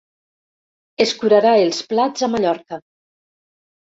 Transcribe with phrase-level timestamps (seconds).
[1.05, 2.79] Escurarà els plats a Mallorca.